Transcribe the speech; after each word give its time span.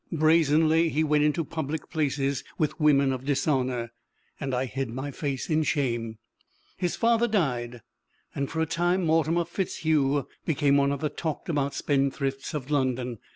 Brazenly 0.11 0.89
he 0.89 1.03
went 1.03 1.23
into 1.23 1.43
public 1.45 1.91
places 1.91 2.43
with 2.57 2.79
women 2.79 3.13
of 3.13 3.23
dishonour, 3.23 3.91
and 4.39 4.51
I 4.51 4.65
hid 4.65 4.89
my 4.89 5.11
face 5.11 5.47
in 5.47 5.61
shame. 5.61 6.17
"His 6.75 6.95
father 6.95 7.27
died, 7.27 7.83
and 8.33 8.49
for 8.49 8.61
a 8.61 8.65
time 8.65 9.05
Mortimer 9.05 9.45
FitzHugh 9.45 10.25
became 10.43 10.75
one 10.77 10.91
of 10.91 11.01
the 11.01 11.09
talked 11.09 11.49
about 11.49 11.75
spendthrifts 11.75 12.55
of 12.55 12.71
London. 12.71 13.19